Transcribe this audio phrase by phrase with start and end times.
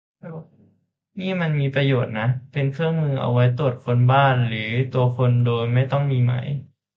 [1.19, 6.47] นี่มันมีประโยชน์นะ- เป็นเครื่องมือเอาไว้ตรวจค้นบ้านหรือตัวคนโดยไม่ต้องมีหมาย